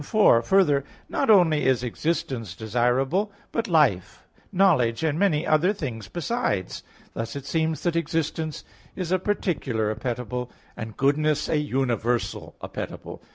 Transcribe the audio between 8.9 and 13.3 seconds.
is a particular appetible, and goodness a universal appetible.